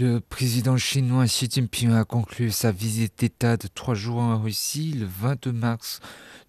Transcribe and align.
Le 0.00 0.20
président 0.20 0.76
chinois 0.76 1.26
Xi 1.26 1.48
Jinping 1.50 1.90
a 1.90 2.04
conclu 2.04 2.52
sa 2.52 2.70
visite 2.70 3.18
d'État 3.18 3.56
de 3.56 3.66
trois 3.66 3.96
jours 3.96 4.18
en 4.18 4.40
Russie 4.40 4.92
le 4.92 5.04
22 5.04 5.50
mars. 5.50 5.98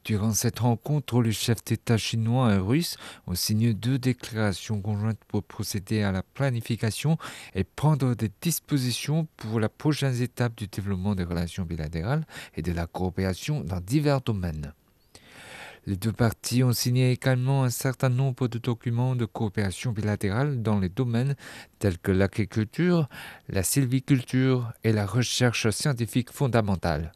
Durant 0.06 0.34
cette 0.34 0.60
rencontre, 0.60 1.24
les 1.24 1.32
chefs 1.32 1.64
d'État 1.66 1.98
chinois 1.98 2.54
et 2.54 2.60
russes 2.60 2.96
ont 3.26 3.34
signé 3.34 3.74
deux 3.74 3.98
déclarations 3.98 4.80
conjointes 4.80 5.24
pour 5.28 5.42
procéder 5.42 6.04
à 6.04 6.12
la 6.12 6.22
planification 6.22 7.18
et 7.56 7.64
prendre 7.64 8.14
des 8.14 8.30
dispositions 8.40 9.28
pour 9.36 9.60
la 9.60 9.70
prochaine 9.70 10.22
étape 10.22 10.56
du 10.56 10.68
développement 10.68 11.16
des 11.16 11.24
relations 11.24 11.64
bilatérales 11.64 12.28
et 12.54 12.62
de 12.62 12.72
la 12.72 12.86
coopération 12.86 13.62
dans 13.62 13.82
divers 13.82 14.22
domaines. 14.22 14.76
Les 15.90 15.98
deux 15.98 16.12
parties 16.12 16.64
ont 16.64 16.72
signé 16.72 17.12
également 17.12 17.64
un 17.64 17.72
certain 17.72 18.10
nombre 18.10 18.48
de 18.48 18.60
documents 18.60 19.16
de 19.16 19.26
coopération 19.26 19.92
bilatérale 19.92 20.62
dans 20.62 20.78
les 20.78 20.88
domaines 20.88 21.36
tels 21.80 21.98
que 21.98 22.12
l'agriculture, 22.12 23.10
la 23.48 23.64
sylviculture 23.64 24.72
et 24.84 24.92
la 24.92 25.08
recherche 25.08 25.68
scientifique 25.72 26.32
fondamentale. 26.32 27.12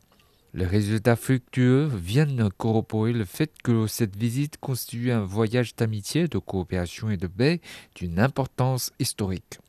Les 0.56 0.66
résultats 0.66 1.16
fructueux 1.16 1.86
viennent 1.86 2.50
corroborer 2.58 3.14
le 3.14 3.26
fait 3.26 3.52
que 3.64 3.86
cette 3.86 4.16
visite 4.16 4.58
constitue 4.58 5.12
un 5.12 5.24
voyage 5.24 5.76
d'amitié, 5.76 6.28
de 6.28 6.40
coopération 6.40 7.12
et 7.12 7.18
de 7.18 7.28
paix 7.28 7.62
d'une 7.94 8.20
importance 8.20 8.92
historique. 8.98 9.60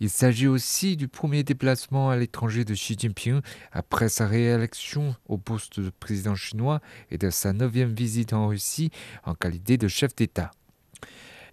Il 0.00 0.10
s'agit 0.10 0.48
aussi 0.48 0.96
du 0.96 1.08
premier 1.08 1.42
déplacement 1.42 2.10
à 2.10 2.16
l'étranger 2.16 2.64
de 2.64 2.74
Xi 2.74 2.96
Jinping 2.98 3.40
après 3.72 4.08
sa 4.08 4.26
réélection 4.26 5.14
au 5.28 5.38
poste 5.38 5.80
de 5.80 5.90
président 5.90 6.34
chinois 6.34 6.80
et 7.10 7.18
de 7.18 7.30
sa 7.30 7.52
neuvième 7.52 7.94
visite 7.94 8.32
en 8.32 8.48
Russie 8.48 8.90
en 9.24 9.34
qualité 9.34 9.76
de 9.76 9.88
chef 9.88 10.14
d'État. 10.14 10.50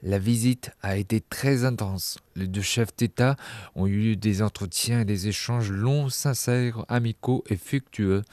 La 0.01 0.17
visite 0.17 0.71
a 0.81 0.95
été 0.95 1.19
très 1.19 1.65
intense. 1.65 2.19
Les 2.37 2.47
deux 2.47 2.61
chefs 2.61 2.95
d'État 2.95 3.35
ont 3.75 3.85
eu 3.85 4.15
des 4.15 4.41
entretiens 4.41 5.01
et 5.01 5.05
des 5.05 5.27
échanges 5.27 5.71
longs, 5.71 6.07
sincères, 6.07 6.85
amicaux 6.87 7.43
et 7.49 7.57
fructueux. 7.57 8.23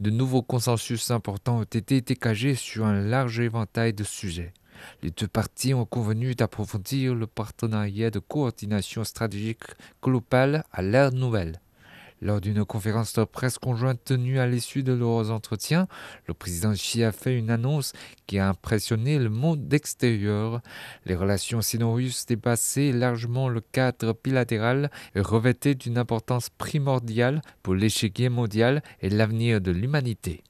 De 0.00 0.08
nouveaux 0.08 0.42
consensus 0.42 1.10
importants 1.10 1.58
ont 1.58 1.64
été 1.64 2.00
dégagés 2.00 2.54
sur 2.54 2.86
un 2.86 3.02
large 3.02 3.38
éventail 3.38 3.92
de 3.92 4.02
sujets. 4.02 4.54
Les 5.02 5.10
deux 5.10 5.28
parties 5.28 5.74
ont 5.74 5.84
convenu 5.84 6.34
d'approfondir 6.34 7.14
le 7.14 7.26
partenariat 7.26 8.10
de 8.10 8.18
coordination 8.18 9.04
stratégique 9.04 9.64
globale 10.02 10.64
à 10.72 10.82
l'ère 10.82 11.12
nouvelle. 11.12 11.60
Lors 12.22 12.42
d'une 12.42 12.66
conférence 12.66 13.14
de 13.14 13.24
presse 13.24 13.58
conjointe 13.58 14.04
tenue 14.04 14.40
à 14.40 14.46
l'issue 14.46 14.82
de 14.82 14.92
leurs 14.92 15.30
entretiens, 15.30 15.88
le 16.26 16.34
président 16.34 16.72
Xi 16.72 17.02
a 17.02 17.12
fait 17.12 17.38
une 17.38 17.48
annonce 17.50 17.94
qui 18.26 18.38
a 18.38 18.46
impressionné 18.46 19.18
le 19.18 19.30
monde 19.30 19.72
extérieur. 19.72 20.60
Les 21.06 21.14
relations 21.14 21.62
sino-russes 21.62 22.26
dépassaient 22.26 22.92
largement 22.92 23.48
le 23.48 23.62
cadre 23.62 24.14
bilatéral 24.22 24.90
et 25.14 25.20
revêtaient 25.20 25.74
d'une 25.74 25.96
importance 25.96 26.50
primordiale 26.50 27.40
pour 27.62 27.74
l'échiquier 27.74 28.28
mondial 28.28 28.82
et 29.00 29.08
l'avenir 29.08 29.62
de 29.62 29.70
l'humanité. 29.70 30.42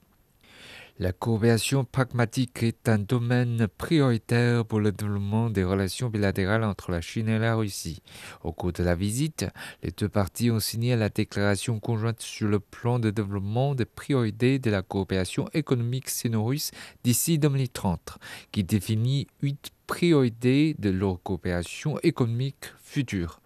La 1.01 1.13
coopération 1.13 1.83
pragmatique 1.83 2.61
est 2.61 2.87
un 2.87 2.99
domaine 2.99 3.67
prioritaire 3.67 4.63
pour 4.63 4.79
le 4.79 4.91
développement 4.91 5.49
des 5.49 5.63
relations 5.63 6.09
bilatérales 6.09 6.63
entre 6.63 6.91
la 6.91 7.01
Chine 7.01 7.27
et 7.27 7.39
la 7.39 7.55
Russie. 7.55 8.03
Au 8.43 8.51
cours 8.51 8.71
de 8.71 8.83
la 8.83 8.93
visite, 8.93 9.47
les 9.81 9.89
deux 9.89 10.09
parties 10.09 10.51
ont 10.51 10.59
signé 10.59 10.95
la 10.95 11.09
déclaration 11.09 11.79
conjointe 11.79 12.21
sur 12.21 12.47
le 12.47 12.59
plan 12.59 12.99
de 12.99 13.09
développement 13.09 13.73
des 13.73 13.85
priorités 13.85 14.59
de 14.59 14.69
la 14.69 14.83
coopération 14.83 15.49
économique 15.55 16.07
sino-russe 16.07 16.69
d'ici 17.03 17.39
2030, 17.39 18.19
qui 18.51 18.63
définit 18.63 19.25
huit 19.41 19.71
priorités 19.87 20.75
de 20.77 20.91
leur 20.91 21.19
coopération 21.23 21.97
économique 22.03 22.75
future. 22.79 23.40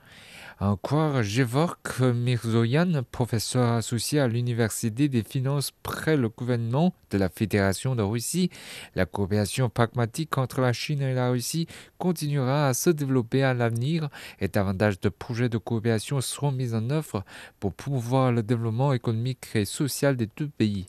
Croire 0.58 1.22
Gevork 1.22 2.00
Mirzoyan, 2.00 3.04
professeur 3.12 3.74
associé 3.74 4.22
à 4.22 4.30
l'Université 4.30 5.10
des 5.10 5.22
finances 5.22 5.72
près 5.84 6.16
le 6.16 6.30
gouvernement 6.30 6.94
de 7.12 7.18
la 7.18 7.28
Fédération 7.28 7.94
de 7.94 8.02
Russie, 8.02 8.50
la 8.96 9.06
coopération 9.06 9.70
pragmatique 9.70 10.38
entre 10.38 10.62
la 10.62 10.72
Chine 10.72 11.02
et 11.02 11.14
la 11.14 11.30
Russie 11.30 11.68
continuera 11.98 12.70
à 12.70 12.74
se 12.74 12.90
développer 12.90 13.44
à 13.44 13.54
l'avenir 13.54 14.08
et 14.40 14.48
davantage 14.48 15.02
de 15.02 15.10
projets 15.10 15.50
de 15.50 15.58
coopération 15.58 16.22
seront 16.22 16.54
mis 16.54 16.74
en 16.74 16.90
œuvre 16.90 17.26
pour 17.60 17.74
promouvoir 17.74 18.32
le 18.32 18.42
développement 18.42 18.94
économique 18.94 19.48
et 19.56 19.66
social 19.66 20.16
des 20.16 20.30
deux 20.38 20.48
pays. 20.48 20.88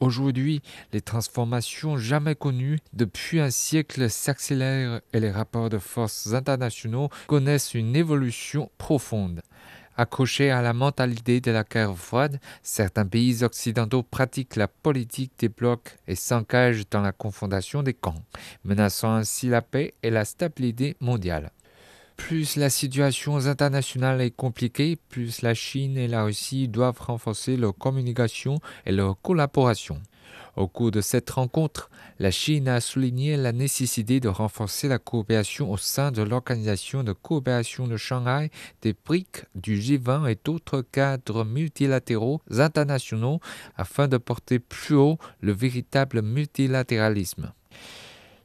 Aujourd'hui, 0.00 0.62
les 0.94 1.02
transformations 1.02 1.98
jamais 1.98 2.34
connues 2.34 2.78
depuis 2.94 3.38
un 3.38 3.50
siècle 3.50 4.08
s'accélèrent 4.08 5.02
et 5.12 5.20
les 5.20 5.30
rapports 5.30 5.68
de 5.68 5.76
forces 5.76 6.32
internationaux 6.32 7.10
connaissent 7.26 7.74
une 7.74 7.94
évolution 7.94 8.70
profonde. 8.78 9.42
Accrochés 9.98 10.50
à 10.50 10.62
la 10.62 10.72
mentalité 10.72 11.42
de 11.42 11.50
la 11.50 11.64
guerre 11.64 11.94
froide, 11.94 12.40
certains 12.62 13.04
pays 13.04 13.44
occidentaux 13.44 14.02
pratiquent 14.02 14.56
la 14.56 14.68
politique 14.68 15.32
des 15.38 15.50
blocs 15.50 15.98
et 16.08 16.14
s'engagent 16.14 16.88
dans 16.88 17.02
la 17.02 17.12
confondation 17.12 17.82
des 17.82 17.92
camps, 17.92 18.24
menaçant 18.64 19.12
ainsi 19.14 19.48
la 19.48 19.60
paix 19.60 19.92
et 20.02 20.08
la 20.08 20.24
stabilité 20.24 20.96
mondiale. 21.00 21.50
Plus 22.26 22.56
la 22.56 22.70
situation 22.70 23.36
internationale 23.46 24.20
est 24.20 24.30
compliquée, 24.30 24.96
plus 25.08 25.42
la 25.42 25.54
Chine 25.54 25.96
et 25.96 26.06
la 26.06 26.24
Russie 26.24 26.68
doivent 26.68 27.00
renforcer 27.00 27.56
leur 27.56 27.76
communication 27.76 28.60
et 28.86 28.92
leur 28.92 29.20
collaboration. 29.20 30.00
Au 30.56 30.68
cours 30.68 30.90
de 30.90 31.00
cette 31.00 31.30
rencontre, 31.30 31.90
la 32.18 32.30
Chine 32.30 32.68
a 32.68 32.80
souligné 32.80 33.36
la 33.36 33.52
nécessité 33.52 34.20
de 34.20 34.28
renforcer 34.28 34.86
la 34.86 34.98
coopération 34.98 35.72
au 35.72 35.76
sein 35.76 36.12
de 36.12 36.22
l'Organisation 36.22 37.02
de 37.02 37.12
coopération 37.12 37.88
de 37.88 37.96
Shanghai, 37.96 38.50
des 38.82 38.94
BRIC, 38.94 39.44
du 39.54 39.78
G20 39.78 40.30
et 40.30 40.38
d'autres 40.44 40.82
cadres 40.82 41.44
multilatéraux 41.44 42.42
internationaux 42.50 43.40
afin 43.76 44.06
de 44.06 44.18
porter 44.18 44.58
plus 44.60 44.94
haut 44.94 45.18
le 45.40 45.52
véritable 45.52 46.22
multilatéralisme. 46.22 47.52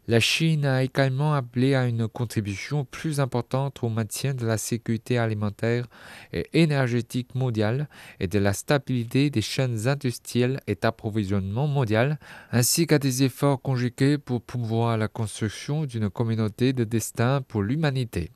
La 0.08 0.20
Chine 0.20 0.66
a 0.66 0.84
également 0.84 1.34
appelé 1.34 1.74
à 1.74 1.88
une 1.88 2.08
contribution 2.08 2.86
plus 2.86 3.20
importante 3.20 3.82
au 3.82 3.90
maintien 3.90 4.36
de 4.36 4.46
la 4.46 4.60
sécurité 4.60 5.18
alimentaire 5.18 5.88
et 6.32 6.48
énergétique 6.54 7.34
mondiale 7.34 7.90
et 8.20 8.28
de 8.28 8.38
la 8.38 8.54
stabilité 8.54 9.32
des 9.32 9.42
chaînes 9.42 9.88
industrielles 9.88 10.60
et 10.68 10.76
d'approvisionnement 10.76 11.66
mondial, 11.66 12.20
ainsi 12.52 12.86
qu'à 12.86 13.00
des 13.00 13.24
efforts 13.24 13.60
conjugués 13.60 14.20
pour 14.20 14.44
promouvoir 14.44 14.96
la 15.00 15.08
construction 15.08 15.86
d'une 15.86 16.12
communauté 16.12 16.72
de 16.72 16.84
destin 16.84 17.42
pour 17.42 17.64
l'humanité. 17.64 18.30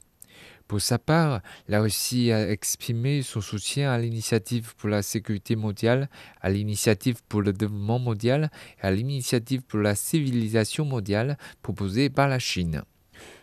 Pour 0.69 0.81
sa 0.81 0.99
part, 0.99 1.41
la 1.67 1.81
Russie 1.81 2.31
a 2.31 2.47
exprimé 2.47 3.23
son 3.23 3.41
soutien 3.41 3.91
à 3.91 3.97
l'initiative 3.97 4.75
pour 4.77 4.87
la 4.87 5.01
sécurité 5.01 5.55
mondiale, 5.55 6.09
à 6.41 6.51
l'initiative 6.51 7.23
pour 7.27 7.41
le 7.41 7.53
développement 7.53 7.97
mondial 7.97 8.51
et 8.77 8.85
à 8.85 8.91
l'initiative 8.91 9.63
pour 9.63 9.79
la 9.79 9.95
civilisation 9.95 10.85
mondiale 10.85 11.39
proposée 11.63 12.11
par 12.11 12.27
la 12.27 12.37
Chine. 12.37 12.83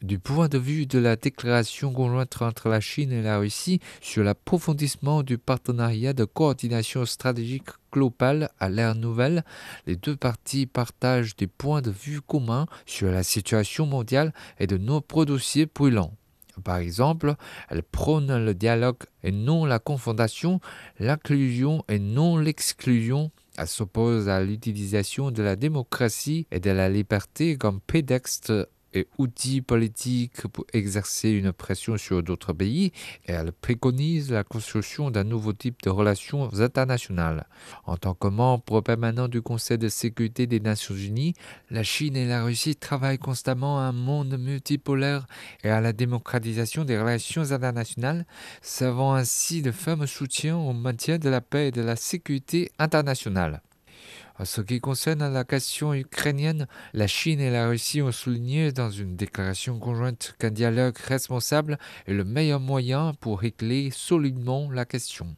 Du 0.03 0.21
point 0.21 0.47
de 0.47 0.57
vue 0.57 0.87
de 0.87 1.01
la 1.01 1.17
déclaration 1.17 1.93
conjointe 1.93 2.41
entre 2.43 2.69
la 2.69 2.81
Chine 2.81 3.11
et 3.11 3.23
la 3.23 3.39
Russie 3.39 3.81
sur 4.01 4.23
l'approfondissement 4.23 5.25
du 5.25 5.37
partenariat 5.37 6.13
de 6.13 6.25
coordination 6.25 7.05
stratégique 7.07 7.71
globale 7.93 8.51
à 8.61 8.69
l'ère 8.69 8.95
nouvelle, 8.95 9.45
les 9.89 9.97
deux 9.97 10.15
parties 10.15 10.67
partagent 10.67 11.35
des 11.35 11.49
points 11.49 11.83
de 11.83 11.91
vue 11.91 12.21
communs 12.21 12.67
sur 12.87 13.11
la 13.11 13.25
situation 13.25 13.85
mondiale 13.85 14.33
et 14.61 14.69
de 14.69 14.79
nombreux 14.79 15.27
dossiers 15.27 15.67
brûlants. 15.67 16.15
Par 16.65 16.77
exemple, 16.77 17.35
elle 17.69 17.83
prône 17.83 18.45
le 18.45 18.55
dialogue 18.55 19.03
et 19.23 19.33
non 19.33 19.65
la 19.65 19.79
confondation, 19.79 20.61
l'inclusion 20.99 21.85
et 21.89 21.99
non 21.99 22.37
l'exclusion. 22.37 23.31
Elle 23.59 23.67
s'oppose 23.67 24.29
à 24.29 24.43
l'utilisation 24.43 25.31
de 25.31 25.43
la 25.43 25.57
démocratie 25.57 26.47
et 26.51 26.61
de 26.61 26.71
la 26.71 26.89
liberté 26.89 27.57
comme 27.57 27.81
prétexte 27.81 28.53
et 28.97 29.09
outils 29.19 29.61
politiques 29.61 30.47
pour 30.49 30.65
exercer 30.73 31.31
une 31.31 31.53
pression 31.53 31.97
sur 31.97 32.23
d'autres 32.23 32.53
pays 32.53 32.93
et 33.27 33.33
elle 33.33 33.53
préconise 33.53 34.31
la 34.31 34.45
construction 34.45 35.11
d'un 35.11 35.25
nouveau 35.25 35.53
type 35.53 35.83
de 35.83 35.91
relations 35.91 36.53
internationales. 36.61 37.47
En 37.85 37.97
tant 37.97 38.15
que 38.15 38.29
membre 38.29 38.81
permanent 38.81 39.29
du 39.29 39.43
Conseil 39.43 39.79
de 39.79 39.89
sécurité 39.89 40.47
des 40.47 40.61
Nations 40.61 40.95
Unies, 40.95 41.35
la 41.71 41.83
Chine 41.83 42.17
et 42.17 42.27
la 42.27 42.45
Russie 42.45 42.77
travaillent 42.77 43.19
constamment 43.19 43.79
à 43.79 43.83
un 43.83 43.93
monde 43.93 44.39
multipolaire 44.39 45.27
et 45.63 45.71
à 45.71 45.81
la 45.81 45.93
démocratisation 45.93 46.85
des 46.85 46.99
relations 46.99 47.53
internationales, 47.53 48.27
servant 48.63 49.15
ainsi 49.15 49.63
de 49.63 49.73
ferme 49.73 50.07
soutien 50.07 50.57
au 50.57 50.73
maintien 50.73 51.19
de 51.19 51.29
la 51.29 51.41
paix 51.41 51.69
et 51.69 51.73
de 51.73 51.83
la 51.83 51.97
sécurité 51.97 52.71
internationale. 52.79 53.63
En 54.39 54.45
ce 54.45 54.61
qui 54.61 54.81
concerne 54.81 55.33
la 55.33 55.45
question 55.45 55.95
ukrainienne, 55.95 56.67
la 56.93 57.07
Chine 57.07 57.41
et 57.41 57.51
la 57.51 57.69
Russie 57.69 58.03
ont 58.03 58.13
souligné 58.13 58.71
dans 58.71 58.91
une 58.91 59.17
déclaration 59.17 59.79
conjointe 59.79 60.35
qu'un 60.39 60.51
dialogue 60.51 60.99
responsable 60.99 61.79
est 62.07 62.13
le 62.13 62.25
meilleur 62.25 62.61
moyen 62.61 63.15
pour 63.15 63.41
régler 63.41 63.91
solidement 63.91 64.71
la 64.71 64.85
question. 64.85 65.37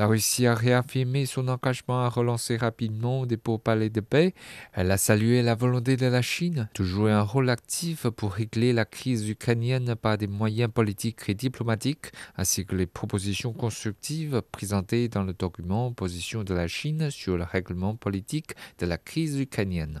La 0.00 0.06
Russie 0.06 0.46
a 0.46 0.54
réaffirmé 0.54 1.26
son 1.26 1.46
engagement 1.48 2.00
à 2.00 2.08
relancer 2.08 2.56
rapidement 2.56 3.26
des 3.26 3.36
pourparlers 3.36 3.90
de 3.90 4.00
paix. 4.00 4.32
Elle 4.72 4.90
a 4.92 4.96
salué 4.96 5.42
la 5.42 5.54
volonté 5.54 5.98
de 5.98 6.06
la 6.06 6.22
Chine 6.22 6.70
de 6.74 6.82
jouer 6.82 7.12
un 7.12 7.20
rôle 7.20 7.50
actif 7.50 8.08
pour 8.08 8.32
régler 8.32 8.72
la 8.72 8.86
crise 8.86 9.28
ukrainienne 9.28 9.94
par 9.96 10.16
des 10.16 10.26
moyens 10.26 10.72
politiques 10.72 11.28
et 11.28 11.34
diplomatiques, 11.34 12.12
ainsi 12.38 12.64
que 12.64 12.76
les 12.76 12.86
propositions 12.86 13.52
constructives 13.52 14.40
présentées 14.50 15.08
dans 15.08 15.22
le 15.22 15.34
document 15.34 15.92
Position 15.92 16.44
de 16.44 16.54
la 16.54 16.66
Chine 16.66 17.10
sur 17.10 17.36
le 17.36 17.44
règlement 17.44 17.94
politique 17.94 18.52
de 18.78 18.86
la 18.86 18.96
crise 18.96 19.38
ukrainienne. 19.38 20.00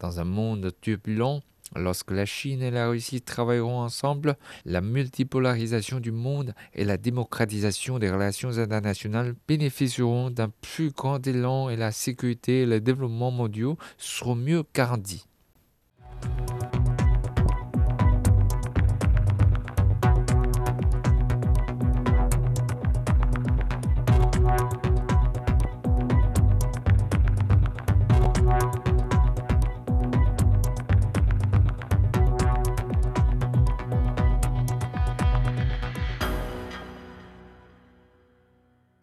Dans 0.00 0.18
un 0.18 0.24
monde 0.24 0.72
turbulent, 0.80 1.40
Lorsque 1.76 2.10
la 2.10 2.26
Chine 2.26 2.62
et 2.62 2.70
la 2.70 2.88
Russie 2.88 3.22
travailleront 3.22 3.80
ensemble, 3.80 4.36
la 4.64 4.80
multipolarisation 4.80 6.00
du 6.00 6.10
monde 6.10 6.54
et 6.74 6.84
la 6.84 6.96
démocratisation 6.96 7.98
des 7.98 8.10
relations 8.10 8.58
internationales 8.58 9.34
bénéficieront 9.46 10.30
d'un 10.30 10.50
plus 10.60 10.90
grand 10.90 11.24
élan 11.26 11.70
et 11.70 11.76
la 11.76 11.92
sécurité 11.92 12.62
et 12.62 12.66
le 12.66 12.80
développement 12.80 13.30
mondiaux 13.30 13.78
seront 13.98 14.34
mieux 14.34 14.64
garantis. 14.74 15.26